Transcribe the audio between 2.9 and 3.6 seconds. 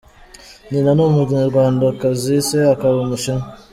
Umushinwa.